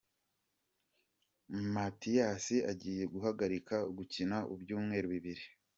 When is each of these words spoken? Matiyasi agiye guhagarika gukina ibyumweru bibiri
Matiyasi 1.73 2.57
agiye 2.71 3.03
guhagarika 3.13 3.75
gukina 3.97 4.37
ibyumweru 4.55 5.07
bibiri 5.15 5.43